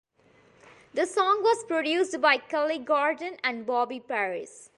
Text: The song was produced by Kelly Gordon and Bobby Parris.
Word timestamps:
The 0.95 1.05
song 1.05 1.43
was 1.43 1.63
produced 1.65 2.19
by 2.21 2.37
Kelly 2.37 2.79
Gordon 2.79 3.37
and 3.43 3.67
Bobby 3.67 3.99
Parris. 3.99 4.69